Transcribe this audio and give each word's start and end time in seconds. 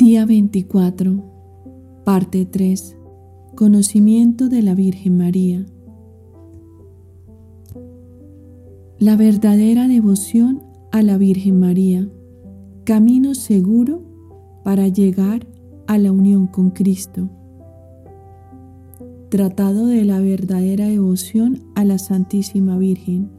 Día 0.00 0.26
24, 0.26 1.24
parte 2.04 2.46
3. 2.46 2.96
Conocimiento 3.56 4.48
de 4.48 4.62
la 4.62 4.76
Virgen 4.76 5.18
María. 5.18 5.66
La 9.00 9.16
verdadera 9.16 9.88
devoción 9.88 10.62
a 10.92 11.02
la 11.02 11.18
Virgen 11.18 11.58
María, 11.58 12.08
camino 12.84 13.34
seguro 13.34 14.04
para 14.62 14.86
llegar 14.86 15.48
a 15.88 15.98
la 15.98 16.12
unión 16.12 16.46
con 16.46 16.70
Cristo. 16.70 17.28
Tratado 19.30 19.86
de 19.86 20.04
la 20.04 20.20
verdadera 20.20 20.86
devoción 20.86 21.64
a 21.74 21.82
la 21.82 21.98
Santísima 21.98 22.78
Virgen. 22.78 23.32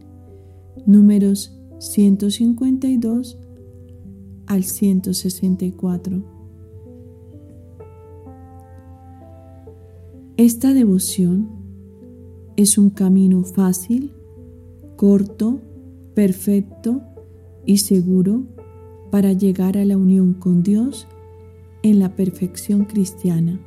Números 0.85 1.57
152 1.79 3.37
al 4.45 4.65
164. 4.65 6.38
Esta 10.39 10.73
devoción 10.73 11.49
es 12.55 12.77
un 12.77 12.91
camino 12.91 13.43
fácil, 13.43 14.13
corto, 14.95 15.59
perfecto 16.13 17.01
y 17.65 17.79
seguro 17.79 18.43
para 19.11 19.33
llegar 19.33 19.77
a 19.77 19.83
la 19.83 19.97
unión 19.97 20.33
con 20.33 20.63
Dios 20.63 21.09
en 21.83 21.99
la 21.99 22.15
perfección 22.15 22.85
cristiana. 22.85 23.59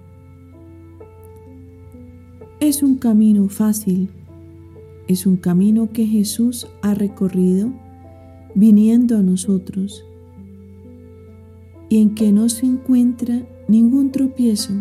Es 2.59 2.83
un 2.83 2.97
camino 2.97 3.50
fácil, 3.50 4.09
es 5.09 5.27
un 5.27 5.37
camino 5.37 5.93
que 5.93 6.06
Jesús 6.06 6.67
ha 6.81 6.95
recorrido 6.95 7.70
viniendo 8.55 9.19
a 9.19 9.23
nosotros 9.23 10.06
y 11.91 12.00
en 12.00 12.15
que 12.15 12.33
no 12.33 12.48
se 12.48 12.65
encuentra 12.65 13.47
ningún 13.69 14.11
tropiezo 14.11 14.73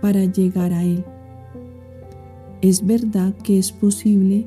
para 0.00 0.24
llegar 0.24 0.72
a 0.72 0.82
Él. 0.82 1.04
Es 2.66 2.84
verdad 2.84 3.32
que 3.44 3.58
es 3.58 3.70
posible 3.70 4.44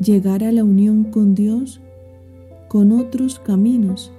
llegar 0.00 0.44
a 0.44 0.52
la 0.52 0.64
unión 0.64 1.04
con 1.04 1.34
Dios 1.34 1.80
con 2.68 2.92
otros 2.92 3.38
caminos, 3.38 4.12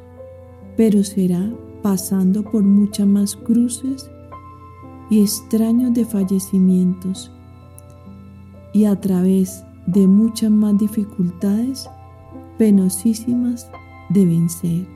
pero 0.75 1.03
será 1.03 1.47
pasando 1.83 2.43
por 2.43 2.63
muchas 2.63 3.05
más 3.05 3.35
cruces 3.35 4.09
y 5.11 5.21
extraños 5.21 5.93
de 5.93 6.05
fallecimientos 6.05 7.31
y 8.73 8.85
a 8.85 8.99
través 8.99 9.63
de 9.85 10.07
muchas 10.07 10.49
más 10.49 10.75
dificultades 10.79 11.87
penosísimas 12.57 13.69
de 14.09 14.25
vencer. 14.25 14.87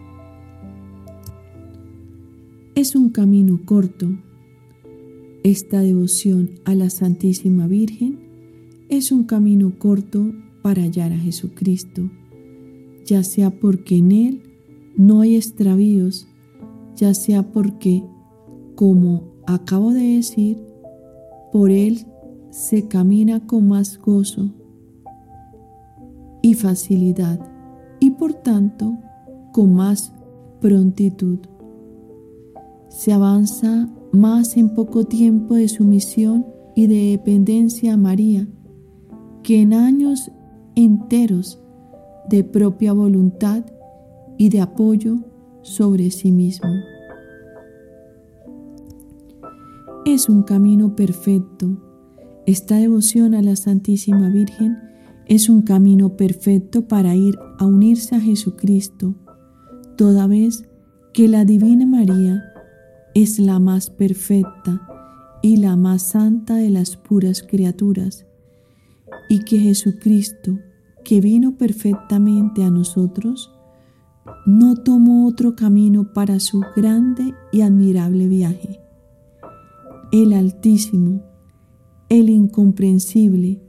Es 2.73 2.95
un 2.95 3.11
camino 3.11 3.59
corto. 3.63 4.09
Esta 5.43 5.81
devoción 5.81 6.49
a 6.65 6.73
la 6.73 6.89
Santísima 6.89 7.67
Virgen 7.67 8.22
es 8.97 9.11
un 9.11 9.23
camino 9.23 9.73
corto 9.79 10.31
para 10.61 10.83
hallar 10.83 11.11
a 11.13 11.17
Jesucristo, 11.17 12.11
ya 13.05 13.23
sea 13.23 13.49
porque 13.49 13.97
en 13.97 14.11
Él 14.11 14.43
no 14.95 15.21
hay 15.21 15.35
extravíos, 15.35 16.27
ya 16.95 17.15
sea 17.15 17.41
porque, 17.51 18.03
como 18.75 19.23
acabo 19.47 19.93
de 19.93 20.17
decir, 20.17 20.63
por 21.51 21.71
Él 21.71 22.05
se 22.51 22.87
camina 22.87 23.47
con 23.47 23.67
más 23.67 23.97
gozo 23.97 24.51
y 26.43 26.53
facilidad 26.53 27.39
y 27.99 28.11
por 28.11 28.33
tanto 28.33 28.99
con 29.53 29.73
más 29.73 30.13
prontitud. 30.61 31.39
Se 32.89 33.11
avanza 33.11 33.89
más 34.11 34.55
en 34.55 34.75
poco 34.75 35.05
tiempo 35.05 35.55
de 35.55 35.67
sumisión 35.67 36.45
y 36.75 36.85
de 36.85 37.11
dependencia 37.11 37.93
a 37.93 37.97
María 37.97 38.47
que 39.43 39.61
en 39.61 39.73
años 39.73 40.31
enteros 40.75 41.59
de 42.29 42.43
propia 42.43 42.93
voluntad 42.93 43.63
y 44.37 44.49
de 44.49 44.61
apoyo 44.61 45.17
sobre 45.61 46.09
sí 46.11 46.31
mismo. 46.31 46.69
Es 50.05 50.29
un 50.29 50.43
camino 50.43 50.95
perfecto. 50.95 51.77
Esta 52.45 52.77
devoción 52.77 53.35
a 53.35 53.41
la 53.41 53.55
Santísima 53.55 54.29
Virgen 54.29 54.77
es 55.27 55.47
un 55.49 55.61
camino 55.61 56.17
perfecto 56.17 56.87
para 56.87 57.15
ir 57.15 57.37
a 57.57 57.65
unirse 57.65 58.15
a 58.15 58.19
Jesucristo, 58.19 59.15
toda 59.97 60.27
vez 60.27 60.65
que 61.13 61.27
la 61.27 61.45
Divina 61.45 61.85
María 61.85 62.43
es 63.13 63.39
la 63.39 63.59
más 63.59 63.89
perfecta 63.89 64.81
y 65.41 65.57
la 65.57 65.75
más 65.75 66.01
santa 66.01 66.55
de 66.55 66.69
las 66.69 66.97
puras 66.97 67.43
criaturas 67.43 68.25
y 69.29 69.43
que 69.45 69.59
Jesucristo, 69.59 70.59
que 71.03 71.21
vino 71.21 71.57
perfectamente 71.57 72.63
a 72.63 72.69
nosotros, 72.69 73.51
no 74.45 74.75
tomó 74.75 75.27
otro 75.27 75.55
camino 75.55 76.13
para 76.13 76.39
su 76.39 76.63
grande 76.75 77.33
y 77.51 77.61
admirable 77.61 78.27
viaje. 78.27 78.79
El 80.11 80.33
Altísimo, 80.33 81.23
el 82.09 82.29
Incomprensible, 82.29 83.61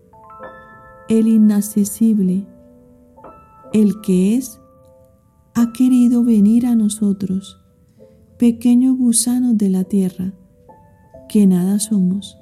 el 1.09 1.29
Inaccesible, 1.29 2.47
el 3.73 4.01
que 4.01 4.37
es, 4.37 4.61
ha 5.55 5.73
querido 5.73 6.25
venir 6.25 6.67
a 6.67 6.75
nosotros, 6.75 7.61
pequeños 8.39 8.97
gusanos 8.97 9.57
de 9.57 9.71
la 9.71 9.85
tierra, 9.85 10.35
que 11.29 11.47
nada 11.47 11.79
somos 11.79 12.39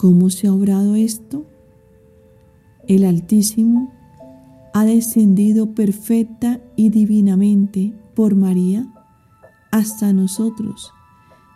¿Cómo 0.00 0.30
se 0.30 0.46
ha 0.46 0.54
obrado 0.54 0.94
esto? 0.94 1.44
El 2.88 3.04
Altísimo 3.04 3.92
ha 4.72 4.86
descendido 4.86 5.74
perfecta 5.74 6.58
y 6.74 6.88
divinamente 6.88 7.92
por 8.16 8.34
María 8.34 8.90
hasta 9.70 10.14
nosotros, 10.14 10.90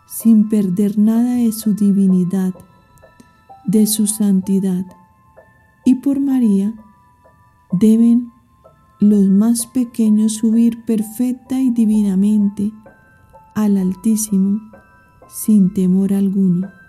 sin 0.07 0.51
perder 0.51 0.99
nada 0.99 1.37
de 1.37 1.53
su 1.53 1.73
divinidad, 1.73 2.53
de 3.65 3.87
su 3.87 4.07
santidad. 4.07 4.85
Y 5.87 5.95
por 5.95 6.21
María 6.21 6.75
deben 7.73 8.31
los 9.01 9.27
más 9.27 9.67
pequeños 9.69 10.35
subir 10.35 10.85
perfecta 10.85 11.63
y 11.63 11.71
divinamente 11.71 12.73
al 13.55 13.79
Altísimo 13.79 14.61
sin 15.31 15.73
temor 15.73 16.13
alguno. 16.13 16.84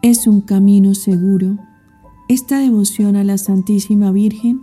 Es 0.00 0.28
un 0.28 0.42
camino 0.42 0.94
seguro. 0.94 1.58
Esta 2.28 2.60
devoción 2.60 3.16
a 3.16 3.24
la 3.24 3.36
Santísima 3.36 4.12
Virgen 4.12 4.62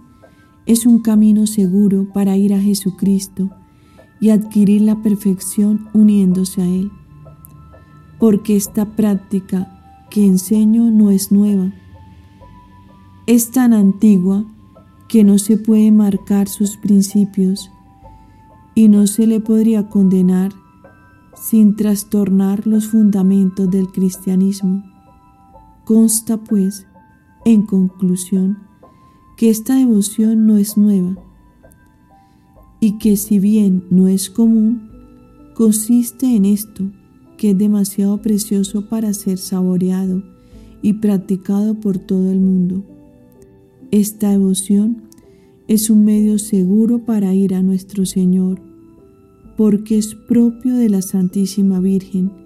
es 0.65 0.85
un 0.85 0.99
camino 0.99 1.45
seguro 1.45 2.07
para 2.13 2.37
ir 2.37 2.53
a 2.53 2.61
Jesucristo 2.61 3.49
y 4.21 4.29
adquirir 4.29 4.83
la 4.83 5.01
perfección 5.01 5.89
uniéndose 5.93 6.61
a 6.61 6.67
Él. 6.67 6.89
Porque 8.17 8.55
esta 8.55 8.95
práctica 8.95 10.07
que 10.09 10.25
enseño 10.25 10.89
no 10.89 11.11
es 11.11 11.33
nueva. 11.33 11.73
Es 13.27 13.51
tan 13.51 13.73
antigua 13.73 14.45
que 15.09 15.25
no 15.25 15.37
se 15.37 15.57
puede 15.57 15.91
marcar 15.91 16.47
sus 16.47 16.77
principios 16.77 17.69
y 18.73 18.87
no 18.87 19.05
se 19.05 19.27
le 19.27 19.41
podría 19.41 19.89
condenar 19.89 20.53
sin 21.35 21.75
trastornar 21.75 22.65
los 22.65 22.87
fundamentos 22.87 23.69
del 23.69 23.89
cristianismo. 23.91 24.94
Consta, 25.85 26.43
pues, 26.43 26.87
en 27.45 27.61
conclusión, 27.61 28.57
que 29.37 29.51
esta 29.51 29.75
devoción 29.75 30.47
no 30.47 30.57
es 30.57 30.77
nueva 30.77 31.15
y 32.79 32.97
que 32.97 33.17
si 33.17 33.37
bien 33.37 33.83
no 33.91 34.07
es 34.07 34.31
común, 34.31 34.89
consiste 35.53 36.35
en 36.35 36.45
esto, 36.45 36.91
que 37.37 37.51
es 37.51 37.57
demasiado 37.57 38.19
precioso 38.21 38.89
para 38.89 39.13
ser 39.13 39.37
saboreado 39.37 40.23
y 40.81 40.93
practicado 40.93 41.75
por 41.75 41.99
todo 41.99 42.31
el 42.31 42.39
mundo. 42.39 42.83
Esta 43.91 44.31
devoción 44.31 45.03
es 45.67 45.91
un 45.91 46.03
medio 46.03 46.39
seguro 46.39 47.05
para 47.05 47.35
ir 47.35 47.53
a 47.53 47.61
nuestro 47.61 48.07
Señor, 48.07 48.59
porque 49.55 49.99
es 49.99 50.15
propio 50.15 50.75
de 50.75 50.89
la 50.89 51.03
Santísima 51.03 51.79
Virgen 51.79 52.44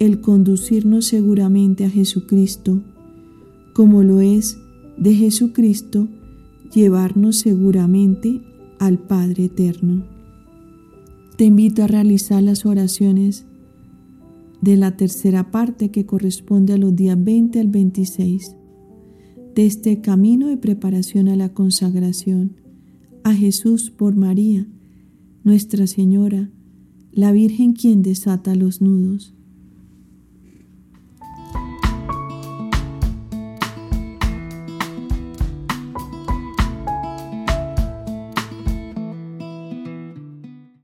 el 0.00 0.22
conducirnos 0.22 1.04
seguramente 1.04 1.84
a 1.84 1.90
Jesucristo, 1.90 2.82
como 3.74 4.02
lo 4.02 4.22
es 4.22 4.58
de 4.96 5.14
Jesucristo 5.14 6.08
llevarnos 6.74 7.36
seguramente 7.36 8.40
al 8.78 8.98
Padre 8.98 9.44
Eterno. 9.44 10.06
Te 11.36 11.44
invito 11.44 11.84
a 11.84 11.86
realizar 11.86 12.42
las 12.42 12.64
oraciones 12.64 13.44
de 14.62 14.76
la 14.78 14.96
tercera 14.96 15.50
parte 15.50 15.90
que 15.90 16.06
corresponde 16.06 16.72
a 16.72 16.78
los 16.78 16.96
días 16.96 17.22
20 17.22 17.60
al 17.60 17.68
26 17.68 18.56
de 19.54 19.66
este 19.66 20.00
camino 20.00 20.48
de 20.48 20.56
preparación 20.56 21.28
a 21.28 21.36
la 21.36 21.52
consagración 21.52 22.56
a 23.22 23.34
Jesús 23.34 23.90
por 23.90 24.16
María 24.16 24.66
Nuestra 25.44 25.86
Señora, 25.86 26.50
la 27.12 27.32
Virgen 27.32 27.74
quien 27.74 28.02
desata 28.02 28.54
los 28.54 28.80
nudos. 28.80 29.34